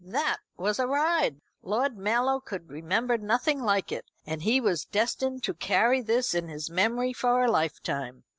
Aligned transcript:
That 0.03 0.39
was 0.57 0.79
a 0.79 0.87
ride! 0.87 1.41
Lord 1.61 1.95
Mallow 1.95 2.39
could 2.39 2.71
remember 2.71 3.19
nothing 3.19 3.61
like 3.61 3.91
it, 3.91 4.09
and 4.25 4.41
he 4.41 4.59
was 4.59 4.83
destined 4.85 5.43
to 5.43 5.53
carry 5.53 6.01
this 6.01 6.33
in 6.33 6.47
his 6.47 6.71
memory 6.71 7.13
for 7.13 7.43
a 7.43 7.51
lifetime. 7.51 8.23